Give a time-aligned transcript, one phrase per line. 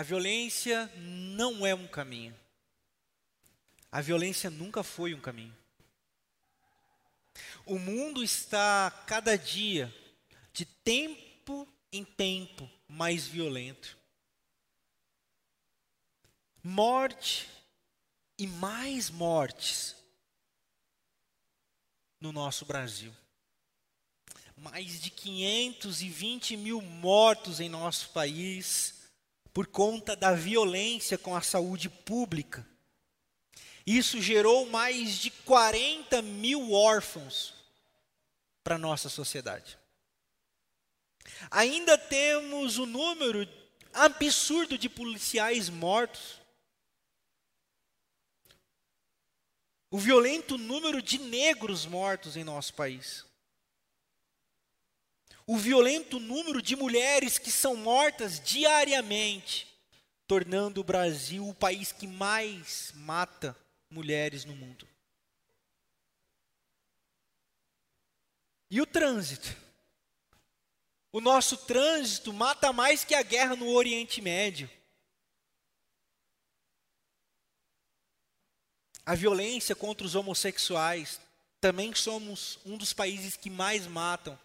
[0.00, 2.34] A violência não é um caminho.
[3.92, 5.54] A violência nunca foi um caminho.
[7.66, 9.94] O mundo está cada dia,
[10.54, 13.94] de tempo em tempo, mais violento.
[16.64, 17.46] Morte
[18.38, 19.94] e mais mortes
[22.18, 23.14] no nosso Brasil.
[24.56, 28.98] Mais de 520 mil mortos em nosso país
[29.60, 32.66] por conta da violência com a saúde pública.
[33.86, 37.52] Isso gerou mais de 40 mil órfãos
[38.64, 39.78] para a nossa sociedade.
[41.50, 43.46] Ainda temos o número
[43.92, 46.40] absurdo de policiais mortos.
[49.90, 53.26] O violento número de negros mortos em nosso país.
[55.52, 59.66] O violento número de mulheres que são mortas diariamente,
[60.24, 63.56] tornando o Brasil o país que mais mata
[63.90, 64.86] mulheres no mundo.
[68.70, 69.48] E o trânsito?
[71.10, 74.70] O nosso trânsito mata mais que a guerra no Oriente Médio.
[79.04, 81.20] A violência contra os homossexuais.
[81.60, 84.38] Também somos um dos países que mais matam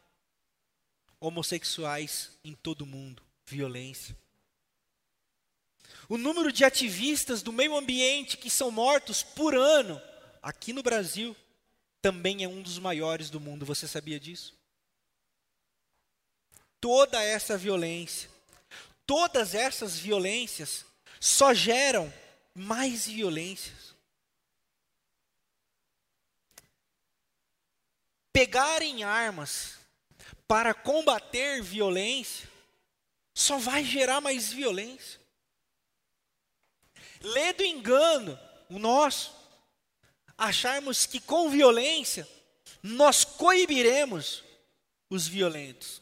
[1.20, 3.24] homossexuais em todo o mundo.
[3.46, 4.16] Violência.
[6.08, 10.02] O número de ativistas do meio ambiente que são mortos por ano
[10.42, 11.36] aqui no Brasil
[12.02, 13.66] também é um dos maiores do mundo.
[13.66, 14.56] Você sabia disso?
[16.80, 18.30] Toda essa violência,
[19.08, 20.86] todas essas violências
[21.20, 22.14] só geram
[22.54, 23.96] mais violências.
[28.32, 29.80] Pegarem armas
[30.48, 32.50] para combater violência
[33.34, 35.20] só vai gerar mais violência.
[37.22, 39.36] Lê do engano, o nosso,
[40.38, 42.28] acharmos que com violência
[42.82, 44.44] nós coibiremos
[45.10, 46.02] os violentos.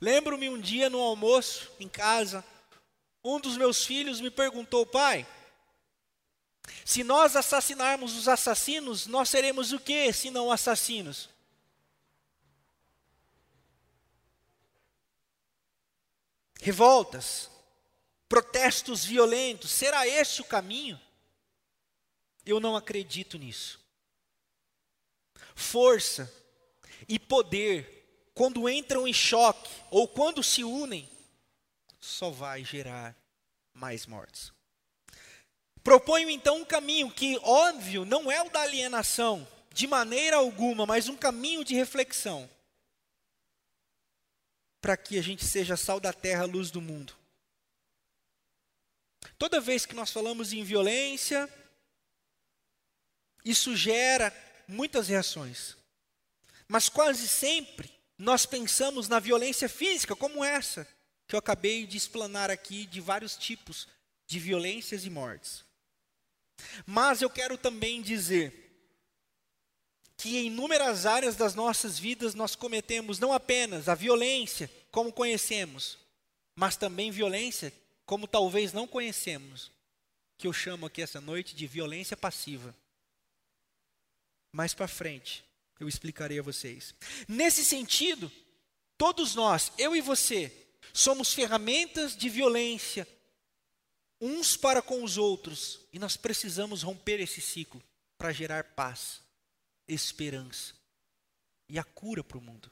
[0.00, 2.44] Lembro-me um dia no almoço em casa,
[3.24, 5.26] um dos meus filhos me perguntou, pai,
[6.84, 11.28] se nós assassinarmos os assassinos, nós seremos o que se não assassinos?
[16.60, 17.50] Revoltas,
[18.28, 21.00] protestos violentos, será esse o caminho?
[22.44, 23.80] Eu não acredito nisso.
[25.54, 26.32] Força
[27.08, 31.08] e poder, quando entram em choque ou quando se unem,
[32.00, 33.16] só vai gerar
[33.72, 34.52] mais mortes.
[35.82, 41.08] Proponho então um caminho que, óbvio, não é o da alienação, de maneira alguma, mas
[41.08, 42.48] um caminho de reflexão.
[44.88, 47.14] Para que a gente seja sal da terra, luz do mundo.
[49.38, 51.46] Toda vez que nós falamos em violência,
[53.44, 54.34] isso gera
[54.66, 55.76] muitas reações.
[56.66, 60.88] Mas quase sempre nós pensamos na violência física, como essa
[61.26, 63.86] que eu acabei de explanar aqui, de vários tipos
[64.26, 65.66] de violências e mortes.
[66.86, 68.68] Mas eu quero também dizer
[70.16, 75.98] que em inúmeras áreas das nossas vidas nós cometemos não apenas a violência, como conhecemos,
[76.54, 77.72] mas também violência
[78.04, 79.70] como talvez não conhecemos,
[80.36, 82.74] que eu chamo aqui essa noite de violência passiva.
[84.52, 85.44] Mais para frente,
[85.78, 86.94] eu explicarei a vocês.
[87.28, 88.32] Nesse sentido,
[88.96, 90.50] todos nós, eu e você,
[90.92, 93.06] somos ferramentas de violência
[94.20, 97.82] uns para com os outros, e nós precisamos romper esse ciclo
[98.16, 99.20] para gerar paz,
[99.86, 100.74] esperança
[101.68, 102.70] e a cura para o mundo.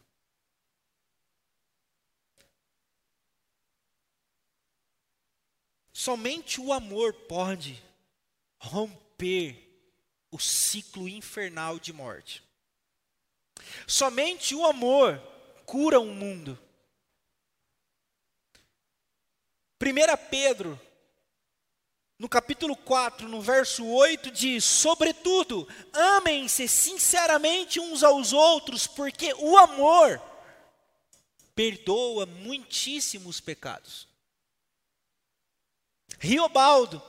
[5.99, 7.83] Somente o amor pode
[8.59, 9.67] romper
[10.31, 12.45] o ciclo infernal de morte.
[13.87, 15.19] Somente o amor
[15.65, 16.59] cura o mundo.
[19.83, 20.79] 1 Pedro,
[22.19, 29.57] no capítulo 4, no verso 8, diz: Sobretudo, amem-se sinceramente uns aos outros, porque o
[29.57, 30.21] amor
[31.55, 34.06] perdoa muitíssimos pecados.
[36.19, 37.03] Riobaldo,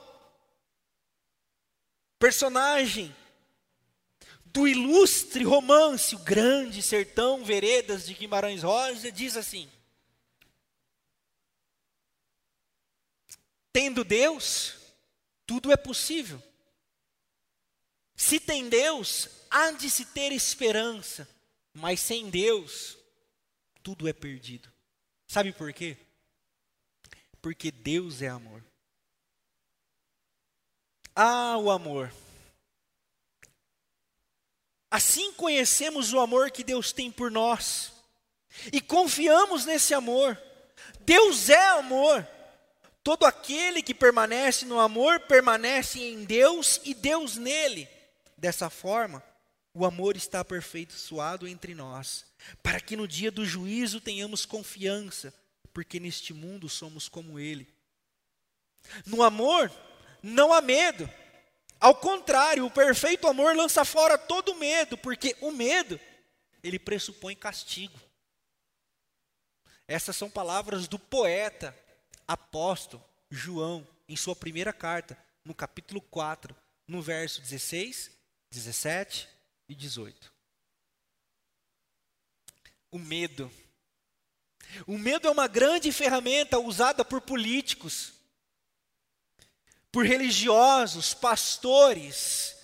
[2.18, 3.14] personagem
[4.46, 9.70] do ilustre romance O Grande Sertão Veredas de Guimarães Rosa, diz assim:
[13.72, 14.76] Tendo Deus,
[15.46, 16.42] tudo é possível.
[18.14, 21.28] Se tem Deus, há de se ter esperança,
[21.72, 22.98] mas sem Deus,
[23.82, 24.68] tudo é perdido.
[25.28, 25.96] Sabe por quê?
[27.40, 28.62] porque Deus é amor.
[31.20, 32.12] Ah, o amor.
[34.88, 37.92] Assim conhecemos o amor que Deus tem por nós
[38.72, 40.40] e confiamos nesse amor.
[41.00, 42.24] Deus é amor.
[43.02, 47.88] Todo aquele que permanece no amor permanece em Deus e Deus nele.
[48.36, 49.20] Dessa forma,
[49.74, 52.26] o amor está aperfeiçoado entre nós,
[52.62, 55.34] para que no dia do juízo tenhamos confiança,
[55.74, 57.66] porque neste mundo somos como ele.
[59.04, 59.68] No amor,
[60.22, 61.08] não há medo.
[61.80, 65.98] Ao contrário, o perfeito amor lança fora todo medo, porque o medo,
[66.62, 67.98] ele pressupõe castigo.
[69.86, 71.76] Essas são palavras do poeta,
[72.26, 76.54] apóstolo João, em sua primeira carta, no capítulo 4,
[76.86, 78.10] no verso 16,
[78.50, 79.28] 17
[79.68, 80.32] e 18.
[82.90, 83.50] O medo.
[84.86, 88.17] O medo é uma grande ferramenta usada por políticos
[89.90, 92.56] por religiosos, pastores,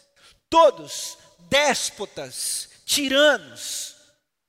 [0.49, 1.19] todos
[1.49, 3.97] déspotas, tiranos,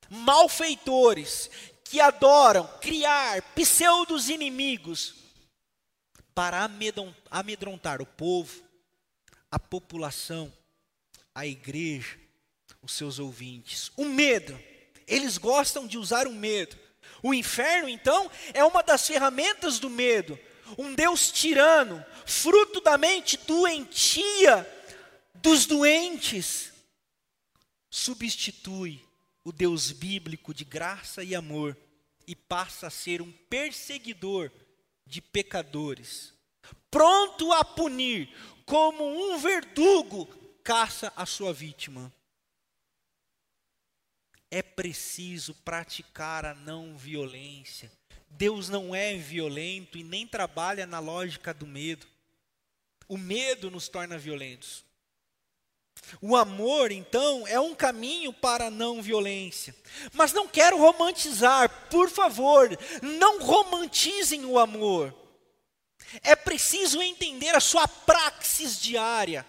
[0.10, 1.50] malfeitores,
[1.83, 5.16] que adoram criar pseudos inimigos
[6.33, 6.69] para
[7.31, 8.62] amedrontar o povo,
[9.50, 10.51] a população,
[11.33, 12.19] a igreja,
[12.81, 13.92] os seus ouvintes.
[13.95, 14.60] O medo,
[15.07, 16.77] eles gostam de usar o medo.
[17.24, 20.38] O inferno, então, é uma das ferramentas do medo
[20.78, 24.68] um Deus tirano, fruto da mente doentia
[25.36, 26.74] dos doentes,
[27.90, 29.06] substitui
[29.44, 31.78] o Deus bíblico de graça e amor
[32.28, 34.52] e passa a ser um perseguidor
[35.06, 36.34] de pecadores,
[36.90, 38.30] pronto a punir,
[38.66, 40.26] como um verdugo
[40.64, 42.12] caça a sua vítima.
[44.50, 47.92] É preciso praticar a não violência
[48.38, 52.06] Deus não é violento e nem trabalha na lógica do medo.
[53.08, 54.84] O medo nos torna violentos.
[56.22, 59.76] O amor, então, é um caminho para a não violência.
[60.14, 65.14] Mas não quero romantizar, por favor, não romantizem o amor.
[66.22, 69.46] É preciso entender a sua praxis diária.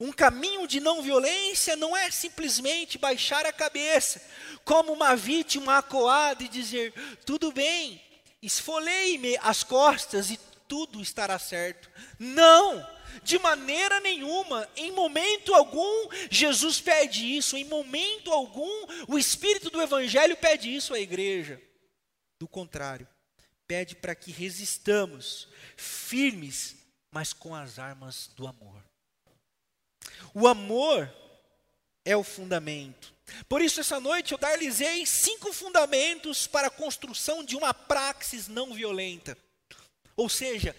[0.00, 4.22] Um caminho de não violência não é simplesmente baixar a cabeça,
[4.64, 6.92] como uma vítima acuada e dizer:
[7.26, 8.00] tudo bem,
[8.40, 11.90] esfolei-me as costas e tudo estará certo.
[12.16, 12.86] Não,
[13.24, 19.82] de maneira nenhuma, em momento algum, Jesus pede isso, em momento algum, o Espírito do
[19.82, 21.60] Evangelho pede isso à igreja.
[22.38, 23.08] Do contrário,
[23.66, 26.76] pede para que resistamos, firmes,
[27.10, 28.87] mas com as armas do amor.
[30.34, 31.12] O amor
[32.04, 33.14] é o fundamento.
[33.48, 38.72] Por isso, essa noite eu dar-lhes-ei cinco fundamentos para a construção de uma praxis não
[38.72, 39.36] violenta.
[40.16, 40.74] Ou seja,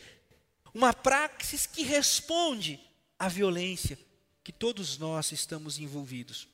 [0.73, 2.79] uma praxis que responde
[3.17, 3.97] à violência
[4.43, 6.47] que todos nós estamos envolvidos.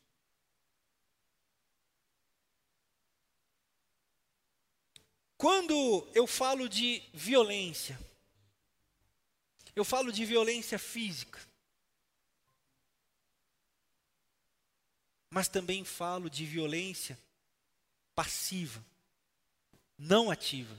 [5.38, 8.00] Quando eu falo de violência,
[9.76, 11.40] eu falo de violência física.
[15.36, 17.20] Mas também falo de violência
[18.16, 18.82] passiva,
[19.98, 20.74] não ativa.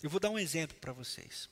[0.00, 1.50] Eu vou dar um exemplo para vocês.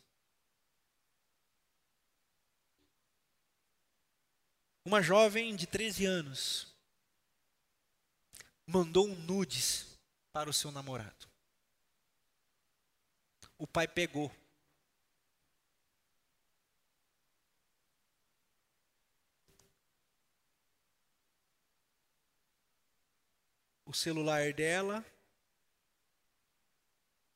[4.85, 6.73] Uma jovem de 13 anos
[8.65, 9.89] mandou um nudes
[10.33, 11.27] para o seu namorado.
[13.59, 14.33] O pai pegou
[23.95, 25.07] o celular dela,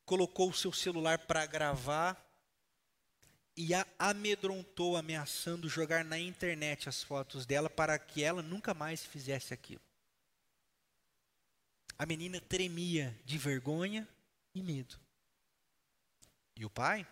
[0.05, 2.21] colocou o seu celular para gravar
[3.55, 9.05] e a amedrontou, ameaçando jogar na internet as fotos dela para que ela nunca mais
[9.05, 9.81] fizesse aquilo.
[11.97, 14.07] A menina tremia de vergonha
[14.53, 14.99] e medo.
[16.57, 17.07] E o pai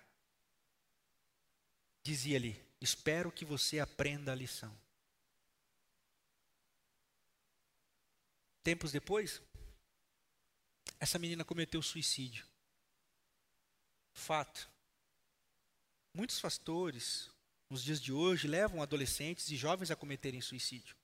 [2.04, 4.78] dizia-lhe: Espero que você aprenda a lição.
[8.68, 9.42] Tempos depois,
[11.00, 12.46] essa menina cometeu suicídio.
[14.14, 14.70] Fato.
[16.14, 17.30] Muitos pastores,
[17.70, 20.98] nos dias de hoje, levam adolescentes e jovens a cometerem suicídio.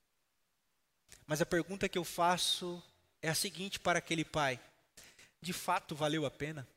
[1.25, 2.83] Mas a pergunta que eu faço
[3.21, 4.59] é a seguinte para aquele pai:
[5.41, 6.67] de fato valeu a pena?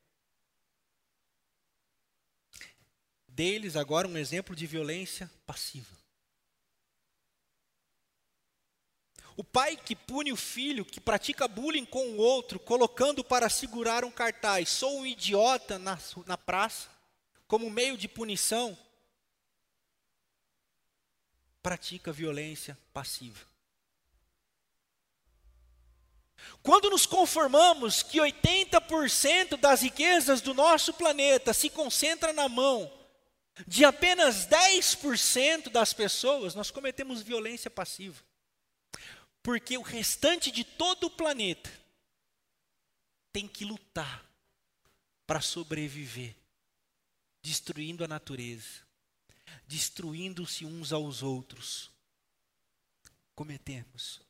[3.27, 6.06] Deles agora um exemplo de violência passiva.
[9.37, 14.05] O pai que pune o filho, que pratica bullying com o outro, colocando para segurar
[14.05, 16.89] um cartaz, sou um idiota na, na praça,
[17.47, 18.77] como meio de punição,
[21.63, 23.45] pratica violência passiva.
[26.63, 32.91] Quando nos conformamos que 80% das riquezas do nosso planeta se concentra na mão
[33.67, 38.23] de apenas 10% das pessoas, nós cometemos violência passiva.
[39.47, 41.71] Porque o restante de todo o planeta
[43.33, 44.29] tem que lutar
[45.25, 46.35] para sobreviver,
[47.41, 48.85] destruindo a natureza,
[49.65, 51.93] destruindo-se uns aos outros.
[53.37, 54.21] Cometemos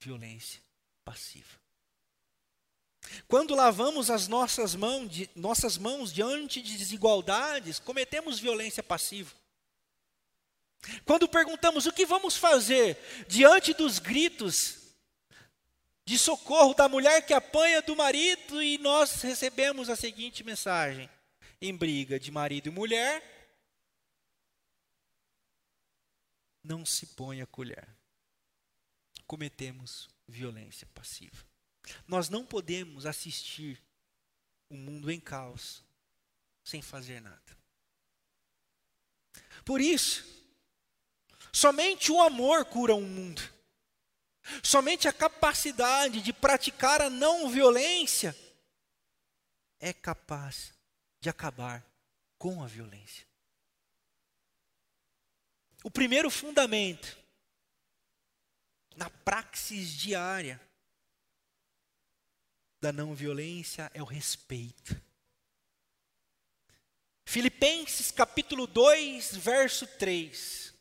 [0.00, 0.62] violência
[1.04, 1.60] passiva.
[3.28, 9.41] Quando lavamos as nossas mãos, nossas mãos diante de desigualdades, cometemos violência passiva.
[11.04, 12.98] Quando perguntamos o que vamos fazer
[13.28, 14.82] diante dos gritos
[16.04, 21.08] de socorro da mulher que apanha do marido e nós recebemos a seguinte mensagem:
[21.60, 23.22] em briga de marido e mulher,
[26.62, 27.88] não se põe a colher.
[29.26, 31.46] Cometemos violência passiva.
[32.06, 33.82] Nós não podemos assistir
[34.68, 35.84] o mundo em caos
[36.64, 37.56] sem fazer nada.
[39.64, 40.41] Por isso,
[41.52, 43.42] somente o amor cura o mundo.
[44.62, 48.36] Somente a capacidade de praticar a não violência
[49.78, 50.72] é capaz
[51.20, 51.84] de acabar
[52.38, 53.26] com a violência.
[55.84, 57.16] O primeiro fundamento
[58.96, 60.60] na praxis diária
[62.80, 65.00] da não violência é o respeito.
[67.24, 70.71] Filipenses capítulo 2, verso 3.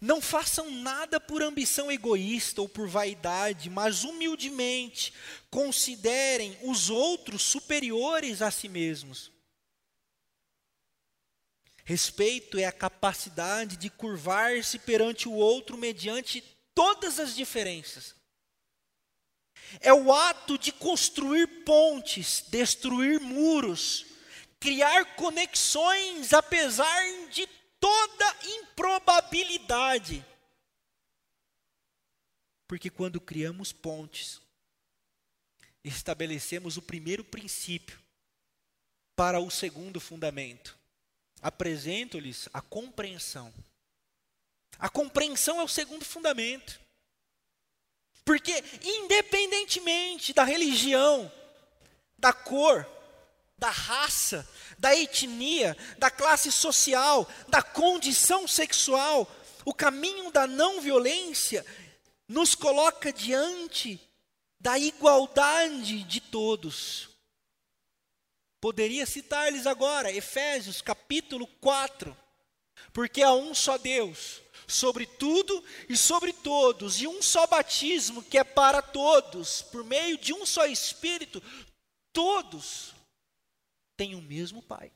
[0.00, 5.12] Não façam nada por ambição egoísta ou por vaidade, mas humildemente
[5.50, 9.30] considerem os outros superiores a si mesmos.
[11.84, 16.42] Respeito é a capacidade de curvar-se perante o outro mediante
[16.74, 18.14] todas as diferenças
[19.80, 24.06] é o ato de construir pontes, destruir muros,
[24.58, 27.46] criar conexões apesar de
[27.80, 30.24] toda improbabilidade.
[32.68, 34.40] Porque quando criamos pontes,
[35.82, 37.98] estabelecemos o primeiro princípio
[39.16, 40.78] para o segundo fundamento.
[41.42, 43.52] Apresento-lhes a compreensão.
[44.78, 46.80] A compreensão é o segundo fundamento.
[48.24, 51.32] Porque, independentemente da religião,
[52.16, 52.86] da cor,
[53.60, 54.48] da raça,
[54.78, 59.30] da etnia, da classe social, da condição sexual,
[59.66, 61.64] o caminho da não violência
[62.26, 64.00] nos coloca diante
[64.58, 67.10] da igualdade de todos.
[68.62, 72.16] Poderia citar-lhes agora Efésios capítulo 4,
[72.94, 78.38] porque há um só Deus, sobre tudo e sobre todos, e um só batismo que
[78.38, 81.42] é para todos, por meio de um só Espírito,
[82.10, 82.98] todos
[84.00, 84.90] têm o mesmo Pai.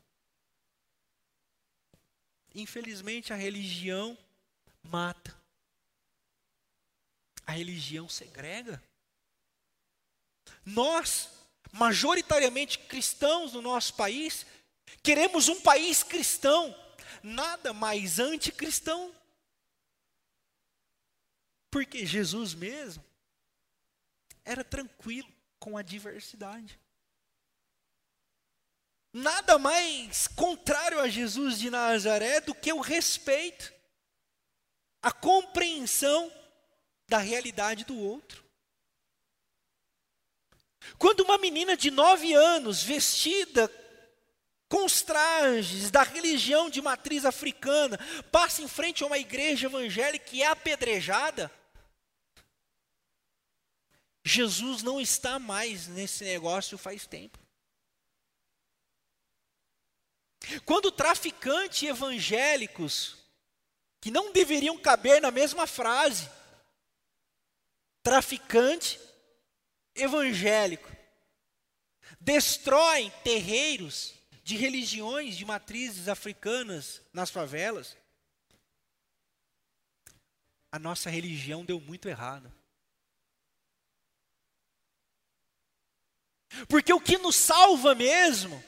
[2.55, 4.17] Infelizmente, a religião
[4.81, 5.39] mata.
[7.45, 8.81] A religião segrega.
[10.65, 11.29] Nós,
[11.71, 14.43] majoritariamente cristãos no nosso país,
[15.03, 16.75] queremos um país cristão,
[17.21, 19.13] nada mais anticristão
[21.69, 23.03] porque Jesus mesmo
[24.43, 26.79] era tranquilo com a diversidade.
[29.17, 33.73] Nada mais contrário a Jesus de Nazaré do que o respeito,
[35.01, 36.29] a compreensão
[37.07, 38.43] da realidade do outro.
[40.97, 43.71] Quando uma menina de nove anos, vestida
[44.67, 47.97] com os trajes da religião de matriz africana,
[48.33, 51.49] passa em frente a uma igreja evangélica e é apedrejada,
[54.25, 57.44] Jesus não está mais nesse negócio faz tempo.
[60.65, 63.17] Quando traficantes evangélicos,
[64.01, 66.27] que não deveriam caber na mesma frase,
[68.01, 68.99] traficante
[69.93, 70.91] evangélico,
[72.19, 77.95] destroem terreiros de religiões de matrizes africanas nas favelas,
[80.71, 82.51] a nossa religião deu muito errado.
[86.67, 88.63] Porque o que nos salva mesmo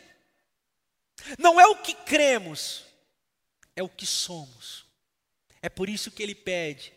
[1.38, 2.86] não é o que cremos,
[3.76, 4.86] é o que somos.
[5.62, 6.94] É por isso que ele pede: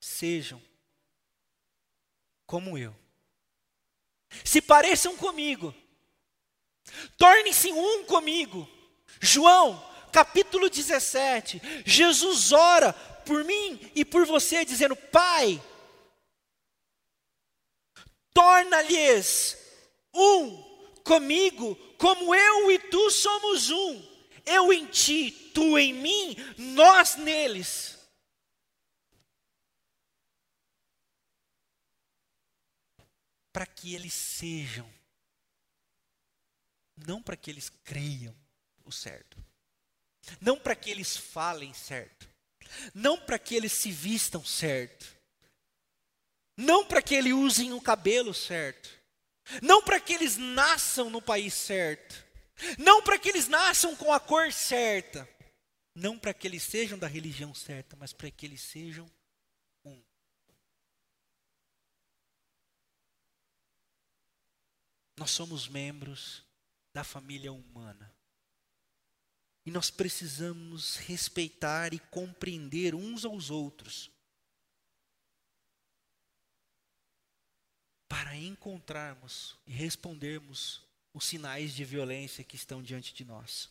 [0.00, 0.60] sejam
[2.46, 2.94] como eu.
[4.44, 5.74] Se pareçam comigo.
[7.16, 8.68] Torne-se um comigo.
[9.20, 11.60] João, capítulo 17.
[11.84, 15.62] Jesus ora por mim e por você, dizendo: Pai,
[18.32, 19.56] torna-lhes
[20.12, 20.73] um
[21.04, 24.14] comigo, como eu e tu somos um.
[24.44, 27.98] Eu em ti, tu em mim, nós neles.
[33.52, 34.92] Para que eles sejam,
[37.06, 38.34] não para que eles creiam
[38.84, 39.38] o certo,
[40.40, 42.28] não para que eles falem certo,
[42.92, 45.06] não para que eles se vistam certo,
[46.56, 49.03] não para que eles usem o cabelo certo,
[49.62, 52.24] não para que eles nasçam no país certo,
[52.78, 55.28] não para que eles nasçam com a cor certa,
[55.94, 59.10] não para que eles sejam da religião certa, mas para que eles sejam
[59.84, 60.02] um.
[65.16, 66.42] Nós somos membros
[66.92, 68.14] da família humana.
[69.66, 74.13] E nós precisamos respeitar e compreender uns aos outros.
[78.08, 80.82] Para encontrarmos e respondermos
[81.12, 83.70] os sinais de violência que estão diante de nós.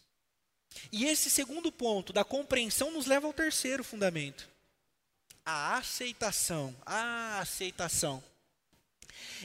[0.91, 4.49] E esse segundo ponto da compreensão nos leva ao terceiro fundamento.
[5.45, 6.75] A aceitação.
[6.85, 8.23] A aceitação.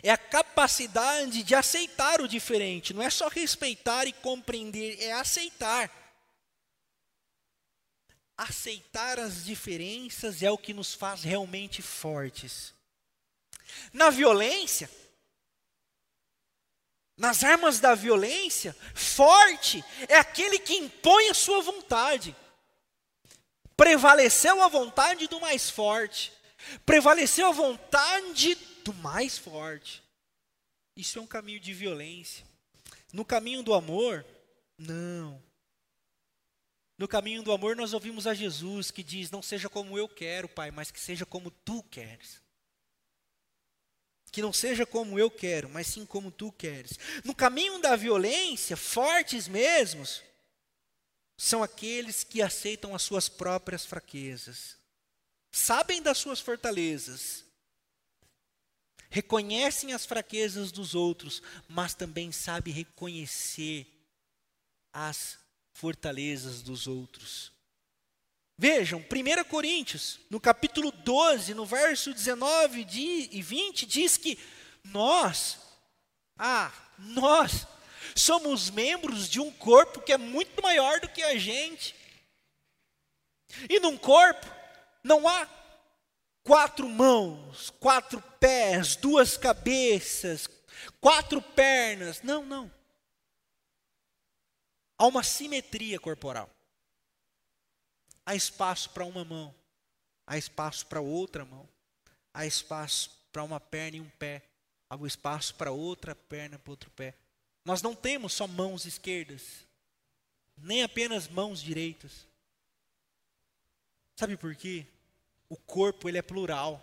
[0.02, 2.94] É a capacidade de aceitar o diferente.
[2.94, 5.90] Não é só respeitar e compreender, é aceitar.
[8.36, 12.72] Aceitar as diferenças é o que nos faz realmente fortes.
[13.92, 14.90] Na violência,
[17.18, 22.34] nas armas da violência, forte é aquele que impõe a sua vontade.
[23.76, 26.32] Prevaleceu a vontade do mais forte.
[26.86, 30.02] Prevaleceu a vontade do mais forte.
[30.96, 32.46] Isso é um caminho de violência.
[33.12, 34.24] No caminho do amor,
[34.76, 35.42] não.
[36.96, 40.48] No caminho do amor, nós ouvimos a Jesus que diz: Não seja como eu quero,
[40.48, 42.40] Pai, mas que seja como tu queres.
[44.30, 46.98] Que não seja como eu quero, mas sim como tu queres.
[47.24, 50.22] No caminho da violência, fortes mesmos,
[51.36, 54.76] são aqueles que aceitam as suas próprias fraquezas,
[55.52, 57.44] sabem das suas fortalezas,
[59.08, 63.86] reconhecem as fraquezas dos outros, mas também sabem reconhecer
[64.92, 65.38] as
[65.72, 67.52] fortalezas dos outros.
[68.60, 74.36] Vejam, 1 Coríntios, no capítulo 12, no verso 19 e 20, diz que
[74.82, 75.60] nós,
[76.36, 77.68] ah, nós,
[78.16, 81.94] somos membros de um corpo que é muito maior do que a gente.
[83.70, 84.44] E num corpo
[85.04, 85.48] não há
[86.42, 90.48] quatro mãos, quatro pés, duas cabeças,
[91.00, 92.22] quatro pernas.
[92.22, 92.68] Não, não.
[94.98, 96.50] Há uma simetria corporal.
[98.28, 99.54] Há espaço para uma mão,
[100.26, 101.66] há espaço para outra mão,
[102.34, 104.42] há espaço para uma perna e um pé,
[104.90, 107.14] há espaço para outra perna para outro pé.
[107.64, 109.64] Nós não temos só mãos esquerdas,
[110.58, 112.26] nem apenas mãos direitas.
[114.14, 114.84] Sabe por quê?
[115.48, 116.82] O corpo ele é plural.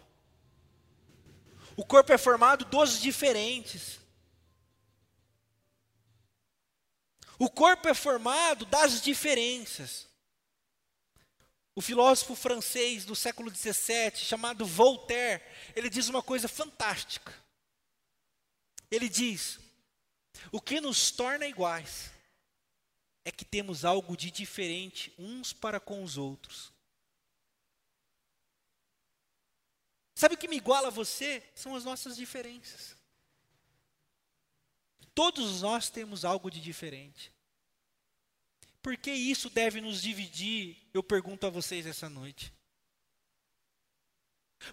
[1.77, 3.99] O corpo é formado dos diferentes.
[7.37, 10.14] O corpo é formado das diferenças.
[11.75, 15.43] O filósofo francês do século XVII, chamado Voltaire,
[15.75, 17.33] ele diz uma coisa fantástica.
[18.89, 19.59] Ele diz:
[20.53, 22.11] o que nos torna iguais
[23.25, 26.71] é que temos algo de diferente uns para com os outros.
[30.15, 31.43] Sabe o que me iguala a você?
[31.53, 32.95] São as nossas diferenças.
[35.13, 37.34] Todos nós temos algo de diferente.
[38.85, 40.77] Por que isso deve nos dividir?
[40.93, 42.53] Eu pergunto a vocês essa noite.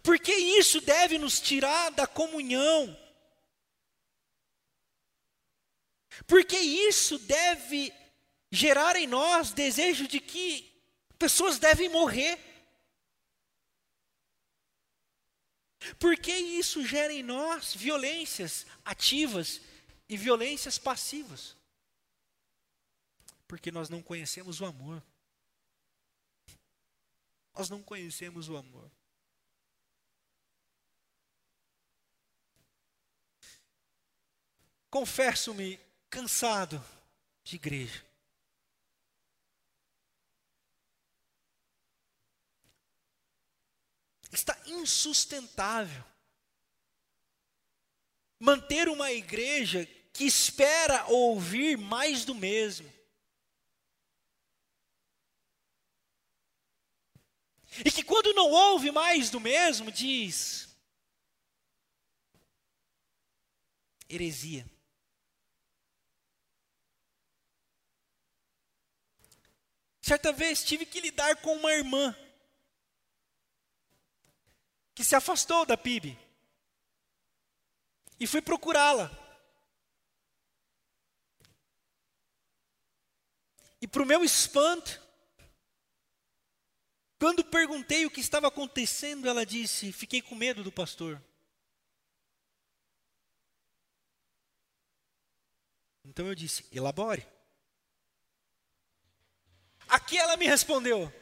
[0.03, 2.95] Por que isso deve nos tirar da comunhão?
[6.27, 7.91] Porque isso deve
[8.51, 10.71] gerar em nós desejo de que
[11.19, 12.39] pessoas devem morrer.
[15.99, 19.63] Porque isso gera em nós violências ativas
[20.07, 21.57] e violências passivas.
[23.53, 25.03] Porque nós não conhecemos o amor.
[27.55, 28.91] Nós não conhecemos o amor.
[34.89, 36.83] Confesso-me cansado
[37.45, 38.03] de igreja.
[44.33, 46.03] Está insustentável
[48.39, 53.02] manter uma igreja que espera ouvir mais do mesmo.
[57.85, 60.69] E que quando não ouve mais do mesmo, diz:
[64.09, 64.67] heresia.
[70.01, 72.15] Certa vez tive que lidar com uma irmã
[74.95, 76.19] que se afastou da PIB
[78.21, 79.11] e fui procurá-la.
[83.81, 85.02] E para o meu espanto,
[87.23, 91.23] quando perguntei o que estava acontecendo, ela disse: Fiquei com medo do pastor.
[96.05, 97.25] Então eu disse: Elabore.
[99.87, 101.13] Aqui ela me respondeu: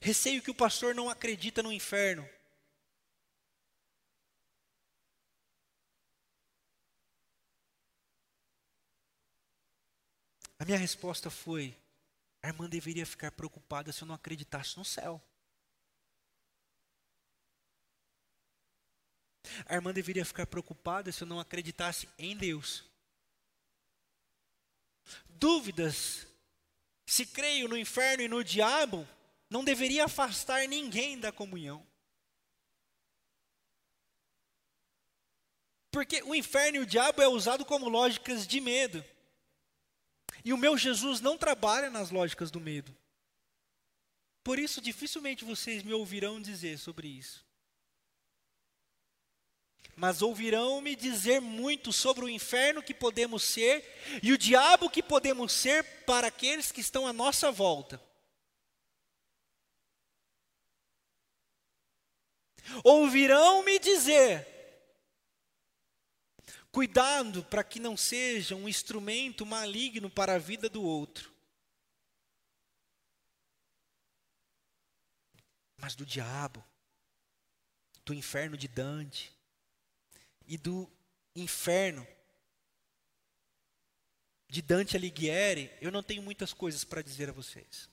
[0.00, 2.24] Receio que o pastor não acredita no inferno.
[10.56, 11.76] A minha resposta foi:
[12.46, 15.20] a irmã deveria ficar preocupada se eu não acreditasse no céu.
[19.66, 22.84] A irmã deveria ficar preocupada se eu não acreditasse em Deus.
[25.28, 26.28] Dúvidas
[27.04, 29.08] se creio no inferno e no diabo
[29.50, 31.84] não deveria afastar ninguém da comunhão.
[35.90, 39.04] Porque o inferno e o diabo é usado como lógicas de medo.
[40.46, 42.96] E o meu Jesus não trabalha nas lógicas do medo.
[44.44, 47.44] Por isso, dificilmente vocês me ouvirão dizer sobre isso.
[49.96, 53.84] Mas ouvirão me dizer muito sobre o inferno que podemos ser
[54.22, 58.00] e o diabo que podemos ser para aqueles que estão à nossa volta.
[62.84, 64.55] Ouvirão me dizer
[66.76, 71.32] Cuidado para que não seja um instrumento maligno para a vida do outro.
[75.78, 76.62] Mas do diabo,
[78.04, 79.34] do inferno de Dante
[80.46, 80.86] e do
[81.34, 82.06] inferno
[84.46, 87.88] de Dante Alighieri, eu não tenho muitas coisas para dizer a vocês.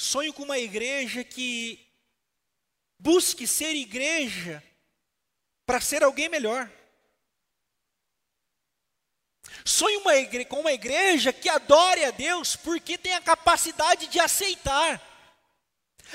[0.00, 1.84] Sonho com uma igreja que
[2.96, 4.62] busque ser igreja
[5.66, 6.70] para ser alguém melhor.
[9.64, 15.02] Sonho uma com uma igreja que adore a Deus porque tem a capacidade de aceitar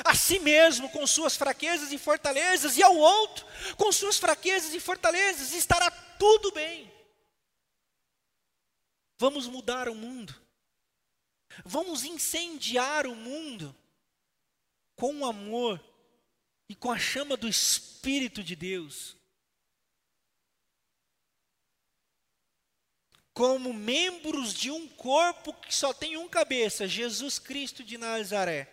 [0.01, 4.79] a si mesmo com suas fraquezas e fortalezas e ao outro com suas fraquezas e
[4.79, 6.89] fortalezas, estará tudo bem.
[9.19, 10.42] Vamos mudar o mundo.
[11.65, 13.75] Vamos incendiar o mundo
[14.95, 15.83] com o amor
[16.67, 19.15] e com a chama do Espírito de Deus.
[23.33, 28.71] Como membros de um corpo que só tem um cabeça, Jesus Cristo de Nazaré.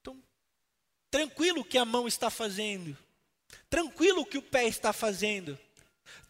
[0.00, 0.22] Então,
[1.10, 2.96] tranquilo o que a mão está fazendo,
[3.68, 5.58] tranquilo o que o pé está fazendo,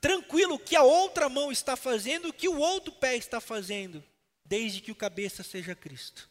[0.01, 4.05] Tranquilo que a outra mão está fazendo o que o outro pé está fazendo,
[4.45, 6.31] desde que o cabeça seja Cristo.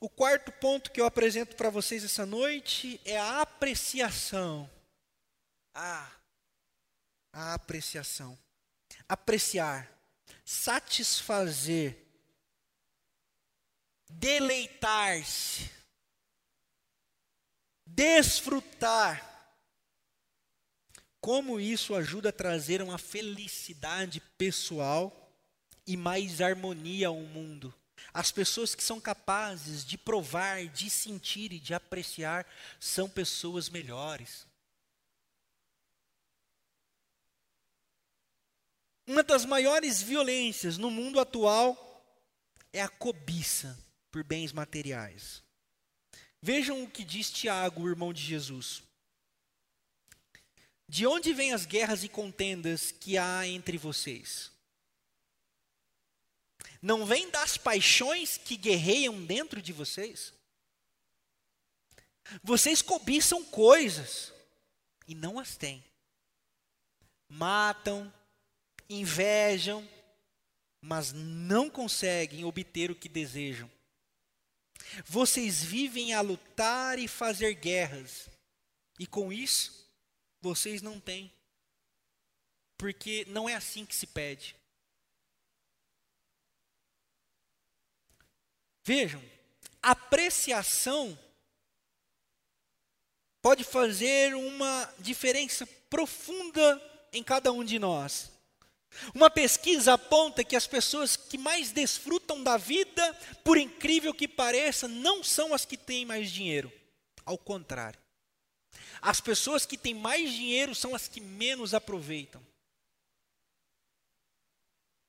[0.00, 4.68] O quarto ponto que eu apresento para vocês essa noite é a apreciação.
[5.72, 6.10] Ah,
[7.32, 8.36] a apreciação.
[9.08, 9.88] Apreciar,
[10.44, 11.96] satisfazer,
[14.08, 15.70] deleitar-se,
[17.86, 19.31] desfrutar
[21.22, 25.32] como isso ajuda a trazer uma felicidade pessoal
[25.86, 27.72] e mais harmonia ao mundo.
[28.12, 32.44] As pessoas que são capazes de provar, de sentir e de apreciar
[32.80, 34.44] são pessoas melhores.
[39.06, 42.04] Uma das maiores violências no mundo atual
[42.72, 43.78] é a cobiça
[44.10, 45.40] por bens materiais.
[46.40, 48.82] Vejam o que diz Tiago, o irmão de Jesus.
[50.92, 54.52] De onde vêm as guerras e contendas que há entre vocês?
[56.82, 60.34] Não vem das paixões que guerreiam dentro de vocês?
[62.44, 64.34] Vocês cobiçam coisas
[65.08, 65.82] e não as têm.
[67.26, 68.12] Matam,
[68.86, 69.88] invejam,
[70.78, 73.70] mas não conseguem obter o que desejam.
[75.06, 78.28] Vocês vivem a lutar e fazer guerras,
[78.98, 79.81] e com isso
[80.42, 81.32] vocês não têm.
[82.76, 84.56] Porque não é assim que se pede.
[88.84, 89.22] Vejam,
[89.80, 91.16] apreciação
[93.40, 98.32] pode fazer uma diferença profunda em cada um de nós.
[99.14, 104.88] Uma pesquisa aponta que as pessoas que mais desfrutam da vida, por incrível que pareça,
[104.88, 106.72] não são as que têm mais dinheiro.
[107.24, 108.01] Ao contrário.
[109.02, 112.40] As pessoas que têm mais dinheiro são as que menos aproveitam.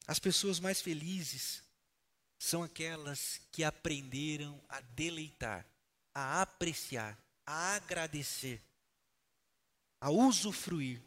[0.05, 1.63] As pessoas mais felizes
[2.37, 5.65] são aquelas que aprenderam a deleitar,
[6.13, 8.61] a apreciar, a agradecer,
[10.01, 11.01] a usufruir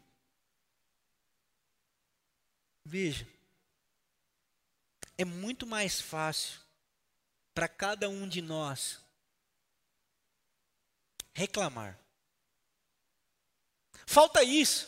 [2.89, 3.27] Veja,
[5.17, 6.57] é muito mais fácil
[7.53, 8.97] para cada um de nós
[11.33, 11.99] reclamar.
[14.09, 14.87] Falta isso,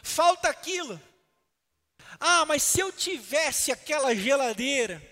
[0.00, 0.98] falta aquilo.
[2.20, 5.02] Ah, mas se eu tivesse aquela geladeira,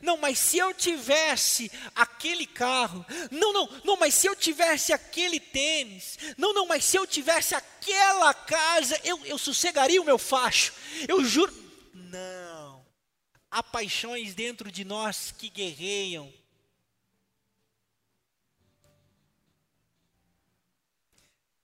[0.00, 5.40] não, mas se eu tivesse aquele carro, não, não, não, mas se eu tivesse aquele
[5.40, 10.72] tênis, não, não, mas se eu tivesse aquela casa, eu, eu sossegaria o meu facho,
[11.08, 11.52] eu juro.
[11.92, 12.86] Não,
[13.50, 16.32] há paixões dentro de nós que guerreiam.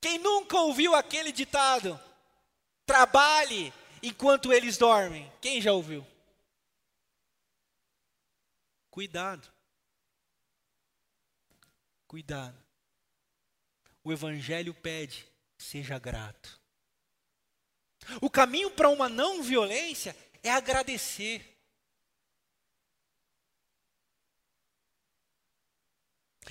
[0.03, 1.97] Quem nunca ouviu aquele ditado?
[2.85, 5.31] Trabalhe enquanto eles dormem.
[5.39, 6.05] Quem já ouviu?
[8.91, 9.49] Cuidado.
[12.05, 12.61] Cuidado.
[14.03, 15.25] O Evangelho pede,
[15.57, 16.59] seja grato.
[18.19, 20.13] O caminho para uma não violência
[20.43, 21.52] é agradecer.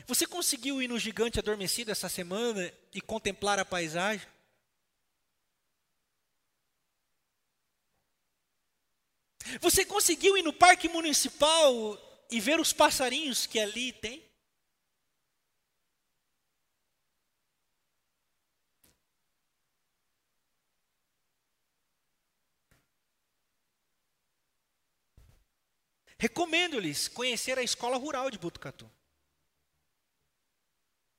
[0.06, 4.26] Você conseguiu ir no gigante adormecido essa semana e contemplar a paisagem?
[9.60, 11.98] Você conseguiu ir no parque municipal
[12.30, 14.24] e ver os passarinhos que ali tem?
[26.18, 28.88] Recomendo-lhes conhecer a escola rural de Butucatu.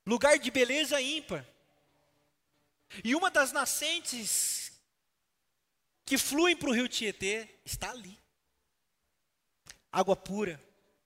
[0.06, 1.46] Lugar de beleza ímpar.
[3.04, 4.72] E uma das nascentes
[6.06, 8.18] que fluem para o rio Tietê está ali.
[9.92, 10.62] Água pura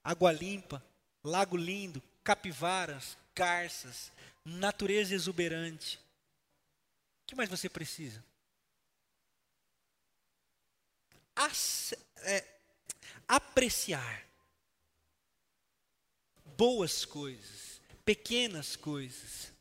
[0.07, 0.81] água limpa,
[1.21, 4.09] lago lindo, capivaras, garças,
[4.45, 5.97] natureza exuberante.
[5.97, 8.23] O que mais você precisa?
[12.21, 12.45] É,
[13.27, 14.25] apreciar
[16.55, 17.66] boas coisas,
[18.07, 19.51] pequenas coisas.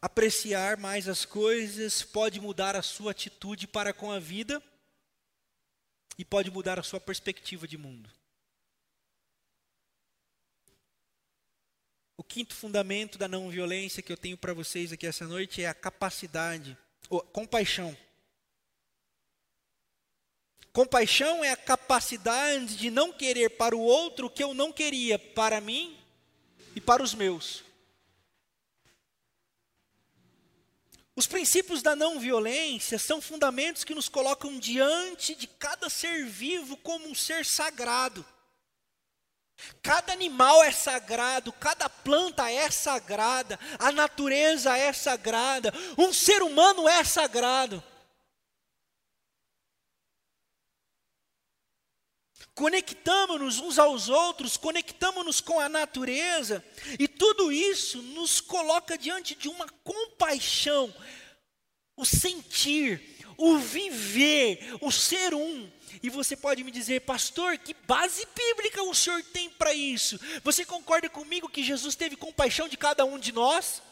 [0.00, 4.62] Apreciar mais as coisas pode mudar a sua atitude para com a vida
[6.16, 8.08] e pode mudar a sua perspectiva de mundo.
[12.16, 15.66] O quinto fundamento da não violência que eu tenho para vocês aqui essa noite é
[15.66, 16.78] a capacidade,
[17.10, 17.96] ou, compaixão.
[20.74, 25.16] Compaixão é a capacidade de não querer para o outro o que eu não queria
[25.16, 25.96] para mim
[26.74, 27.62] e para os meus.
[31.14, 36.76] Os princípios da não violência são fundamentos que nos colocam diante de cada ser vivo
[36.78, 38.26] como um ser sagrado.
[39.80, 46.88] Cada animal é sagrado, cada planta é sagrada, a natureza é sagrada, um ser humano
[46.88, 47.80] é sagrado.
[52.54, 56.64] Conectamos-nos uns aos outros, conectamos-nos com a natureza,
[56.98, 60.94] e tudo isso nos coloca diante de uma compaixão,
[61.96, 65.68] o sentir, o viver, o ser um.
[66.00, 70.18] E você pode me dizer, pastor, que base bíblica o senhor tem para isso?
[70.44, 73.82] Você concorda comigo que Jesus teve compaixão de cada um de nós?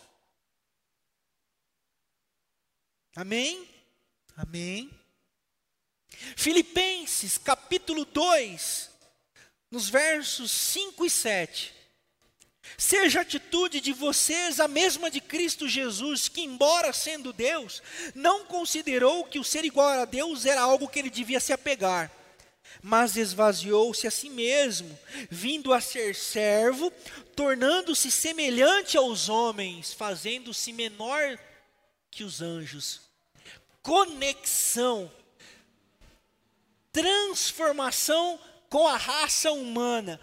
[3.17, 3.69] Amém?
[4.37, 5.02] Amém.
[6.37, 8.91] Filipenses capítulo 2,
[9.71, 11.83] nos versos 5 e 7.
[12.79, 17.83] Seja a atitude de vocês a mesma de Cristo Jesus, que, embora sendo Deus,
[18.15, 22.11] não considerou que o ser igual a Deus era algo que ele devia se apegar,
[22.83, 24.99] mas esvaziou-se a si mesmo,
[25.31, 26.91] vindo a ser servo,
[27.37, 31.39] tornando-se semelhante aos homens, fazendo-se menor
[32.11, 33.01] que os anjos.
[33.83, 35.11] Conexão
[36.93, 40.21] transformação com a raça humana.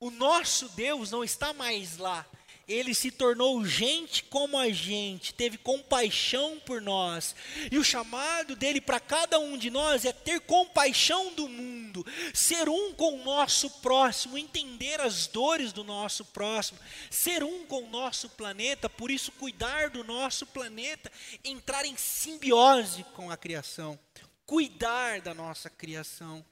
[0.00, 2.26] O nosso Deus não está mais lá,
[2.66, 7.34] ele se tornou gente como a gente, teve compaixão por nós.
[7.70, 12.68] E o chamado dele para cada um de nós é ter compaixão do mundo, ser
[12.68, 16.78] um com o nosso próximo, entender as dores do nosso próximo,
[17.10, 21.12] ser um com o nosso planeta, por isso cuidar do nosso planeta,
[21.44, 23.98] entrar em simbiose com a criação,
[24.46, 26.44] cuidar da nossa criação.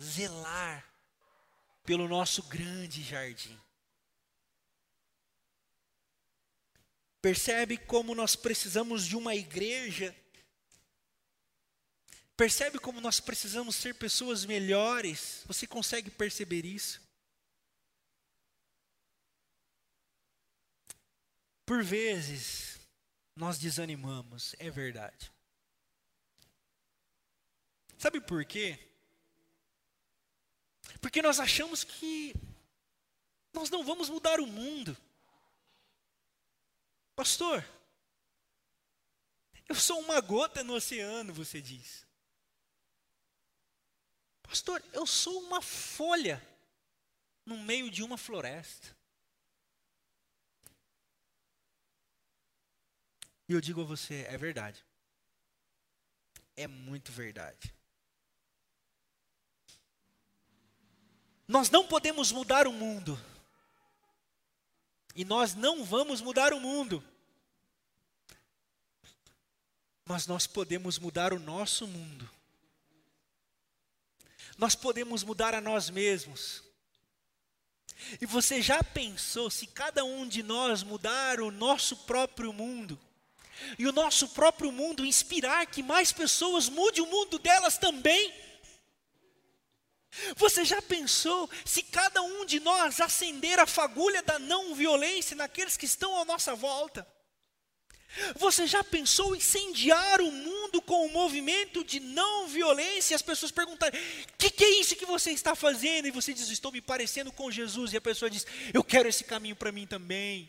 [0.00, 0.84] Zelar
[1.84, 3.60] pelo nosso grande jardim.
[7.20, 10.14] Percebe como nós precisamos de uma igreja?
[12.36, 15.42] Percebe como nós precisamos ser pessoas melhores?
[15.46, 17.00] Você consegue perceber isso?
[21.64, 22.73] Por vezes,
[23.34, 25.32] nós desanimamos, é verdade.
[27.98, 28.78] Sabe por quê?
[31.00, 32.34] Porque nós achamos que
[33.52, 34.96] nós não vamos mudar o mundo.
[37.16, 37.64] Pastor,
[39.68, 42.06] eu sou uma gota no oceano, você diz.
[44.42, 46.42] Pastor, eu sou uma folha
[47.46, 48.96] no meio de uma floresta.
[53.48, 54.84] E eu digo a você, é verdade.
[56.56, 57.74] É muito verdade.
[61.46, 63.20] Nós não podemos mudar o mundo.
[65.14, 67.04] E nós não vamos mudar o mundo.
[70.04, 72.28] Mas nós podemos mudar o nosso mundo.
[74.56, 76.62] Nós podemos mudar a nós mesmos.
[78.20, 82.98] E você já pensou se cada um de nós mudar o nosso próprio mundo?
[83.78, 88.32] E o nosso próprio mundo inspirar que mais pessoas mudem o mundo delas também?
[90.36, 95.76] Você já pensou se cada um de nós acender a fagulha da não violência naqueles
[95.76, 97.06] que estão à nossa volta?
[98.36, 103.12] Você já pensou incendiar o mundo com o movimento de não violência?
[103.12, 106.06] E as pessoas perguntarem: o que, que, é isso que você está fazendo?
[106.06, 107.92] E você diz: estou me parecendo com Jesus.
[107.92, 110.48] E a pessoa diz: eu quero esse caminho para mim também.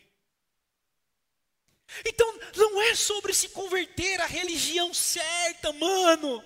[2.06, 6.44] Então, não é sobre se converter à religião certa, mano.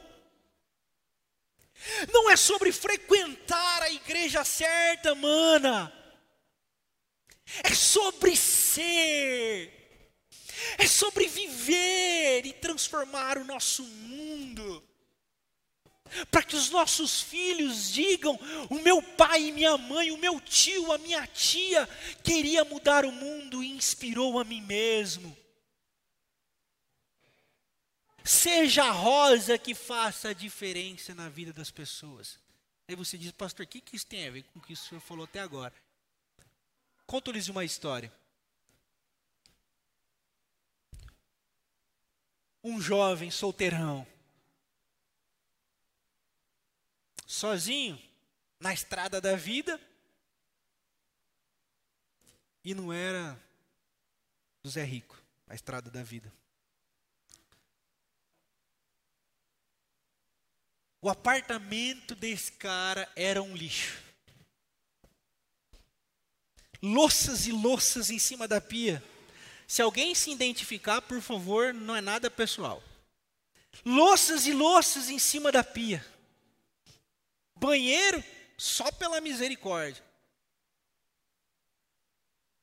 [2.12, 5.94] Não é sobre frequentar a igreja certa, mana.
[7.64, 9.74] É sobre ser.
[10.78, 14.89] É sobre viver e transformar o nosso mundo.
[16.32, 18.38] Para que os nossos filhos digam:
[18.70, 21.88] o meu pai e minha mãe, o meu tio, a minha tia,
[22.24, 25.36] queria mudar o mundo e inspirou a mim mesmo.
[28.24, 32.38] Seja a rosa que faça a diferença na vida das pessoas.
[32.88, 34.78] Aí você diz, pastor, o que, que isso tem a ver com o que o
[34.78, 35.74] senhor falou até agora?
[37.06, 38.12] Conto-lhes uma história.
[42.64, 44.06] Um jovem solteirão,
[47.30, 48.02] sozinho,
[48.60, 49.80] na estrada da vida,
[52.66, 53.40] e não era
[54.64, 55.16] do Zé Rico,
[55.48, 56.34] a estrada da vida.
[61.00, 64.02] O apartamento desse cara era um lixo.
[66.82, 69.04] Louças e louças em cima da pia.
[69.68, 72.84] Se alguém se identificar, por favor, não é nada pessoal.
[73.86, 76.04] Louças e louças em cima da pia.
[77.60, 78.24] Banheiro
[78.58, 80.04] só pela misericórdia.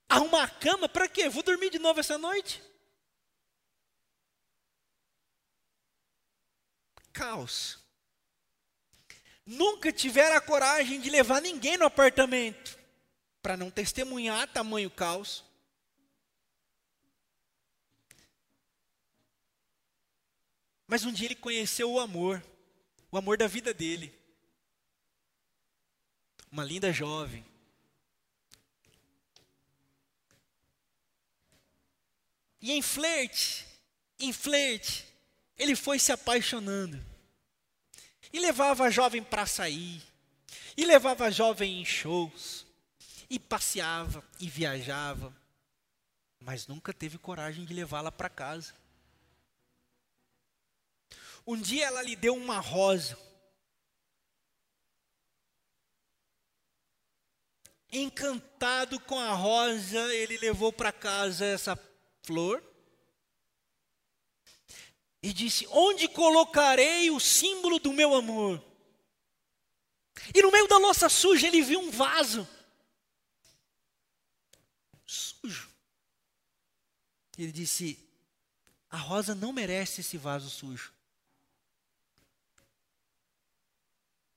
[0.08, 1.28] Arrumar a cama para quê?
[1.28, 2.62] Vou dormir de novo essa noite?
[7.12, 7.86] Caos
[9.46, 12.76] nunca tiveram a coragem de levar ninguém no apartamento,
[13.40, 15.44] para não testemunhar tamanho caos.
[20.88, 22.44] Mas um dia ele conheceu o amor,
[23.10, 24.15] o amor da vida dele.
[26.50, 27.44] Uma linda jovem.
[32.60, 33.66] E em flerte,
[34.18, 35.06] em flerte,
[35.56, 37.00] ele foi se apaixonando.
[38.32, 40.02] E levava a jovem para sair.
[40.76, 42.66] E levava a jovem em shows.
[43.30, 45.34] E passeava e viajava.
[46.40, 48.74] Mas nunca teve coragem de levá-la para casa.
[51.46, 53.16] Um dia ela lhe deu uma rosa.
[57.92, 61.78] Encantado com a rosa, ele levou para casa essa
[62.22, 62.62] flor
[65.22, 68.62] e disse: Onde colocarei o símbolo do meu amor?
[70.34, 72.46] E no meio da louça suja ele viu um vaso
[75.06, 75.70] sujo.
[77.38, 77.98] Ele disse:
[78.90, 80.92] A rosa não merece esse vaso sujo.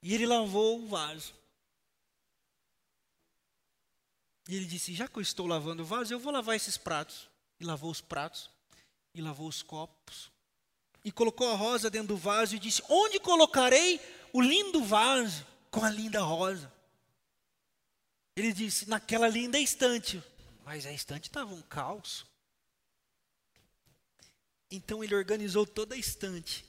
[0.01, 1.38] E ele lavou o vaso.
[4.49, 7.29] E ele disse: Já que eu estou lavando o vaso, eu vou lavar esses pratos.
[7.59, 8.49] E lavou os pratos,
[9.13, 10.31] e lavou os copos,
[11.05, 14.01] e colocou a rosa dentro do vaso e disse: Onde colocarei
[14.33, 16.73] o lindo vaso com a linda rosa?
[18.35, 20.23] Ele disse: Naquela linda estante.
[20.65, 22.25] Mas a estante estava um caos.
[24.71, 26.65] Então ele organizou toda a estante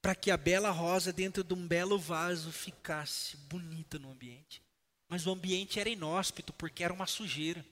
[0.00, 4.65] para que a bela rosa dentro de um belo vaso ficasse bonita no ambiente.
[5.08, 7.64] Mas o ambiente era inóspito porque era uma sujeira.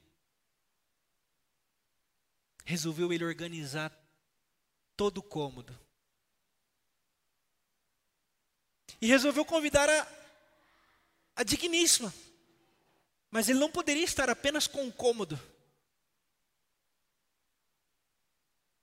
[2.65, 3.93] Resolveu ele organizar
[4.97, 5.79] todo o cômodo.
[9.01, 10.09] E resolveu convidar a,
[11.37, 12.13] a digníssima.
[13.31, 15.39] Mas ele não poderia estar apenas com o cômodo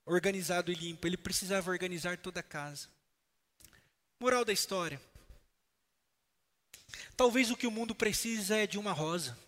[0.04, 2.88] organizado e limpo, ele precisava organizar toda a casa.
[4.18, 5.00] Moral da história.
[7.16, 9.38] Talvez o que o mundo precisa é de uma rosa.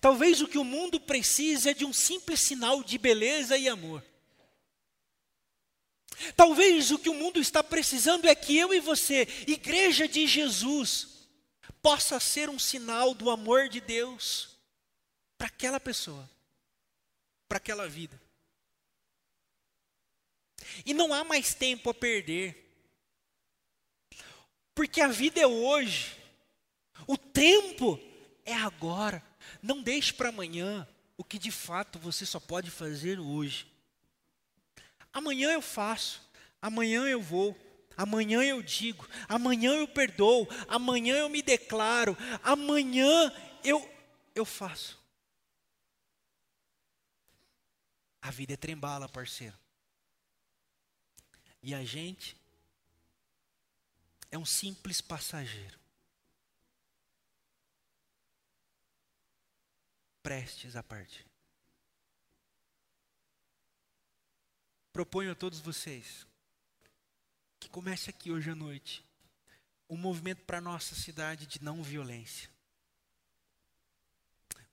[0.00, 4.04] Talvez o que o mundo precisa é de um simples sinal de beleza e amor.
[6.36, 11.28] Talvez o que o mundo está precisando é que eu e você, igreja de Jesus,
[11.80, 14.58] possa ser um sinal do amor de Deus
[15.38, 16.28] para aquela pessoa,
[17.48, 18.20] para aquela vida.
[20.84, 22.69] E não há mais tempo a perder.
[24.80, 26.16] Porque a vida é hoje.
[27.06, 28.00] O tempo
[28.46, 29.22] é agora.
[29.60, 33.70] Não deixe para amanhã o que de fato você só pode fazer hoje.
[35.12, 36.26] Amanhã eu faço,
[36.62, 37.54] amanhã eu vou,
[37.94, 43.30] amanhã eu digo, amanhã eu perdoo, amanhã eu me declaro, amanhã
[43.62, 43.86] eu
[44.34, 44.98] eu faço.
[48.22, 49.58] A vida é trembala, parceiro.
[51.62, 52.39] E a gente
[54.30, 55.78] é um simples passageiro.
[60.22, 61.26] Prestes a partir.
[64.92, 66.26] Proponho a todos vocês
[67.58, 69.04] que comece aqui hoje à noite
[69.88, 72.48] um movimento para a nossa cidade de não violência.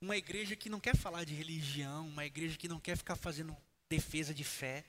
[0.00, 3.56] Uma igreja que não quer falar de religião, uma igreja que não quer ficar fazendo
[3.88, 4.84] defesa de fé.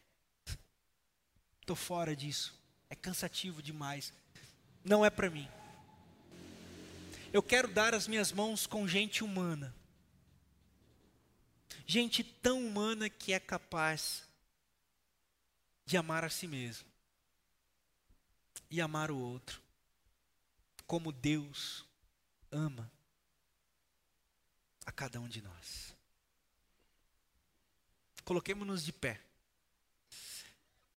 [1.60, 2.54] Estou fora disso.
[2.90, 4.14] É cansativo demais.
[4.84, 5.48] Não é para mim.
[7.32, 9.76] Eu quero dar as minhas mãos com gente humana.
[11.86, 14.28] Gente tão humana que é capaz
[15.86, 16.88] de amar a si mesmo
[18.70, 19.62] e amar o outro,
[20.86, 21.84] como Deus
[22.52, 22.92] ama
[24.86, 25.96] a cada um de nós.
[28.24, 29.20] Coloquemos-nos de pé.